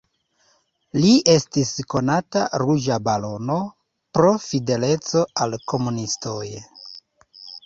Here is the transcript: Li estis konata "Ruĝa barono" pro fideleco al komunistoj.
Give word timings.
Li 1.01 1.09
estis 1.33 1.73
konata 1.95 2.41
"Ruĝa 2.61 2.97
barono" 3.09 3.59
pro 4.19 4.33
fideleco 4.47 5.23
al 5.47 5.55
komunistoj. 5.75 6.43